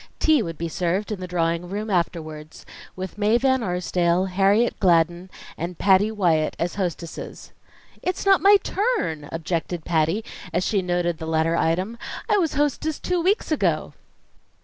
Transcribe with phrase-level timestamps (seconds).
[0.17, 2.65] Tea would be served in the drawing room afterwards,
[2.95, 7.51] with Mae Van Arsdale, Harriet Gladden, and Patty Wyatt as hostesses.
[8.01, 11.99] "It's not my turn!" objected Patty, as she noted the latter item.
[12.27, 13.93] "I was hostess two weeks ago."